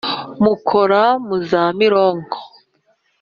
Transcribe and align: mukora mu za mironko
mukora 0.43 1.01
mu 1.25 1.35
za 1.49 1.63
mironko 1.79 2.39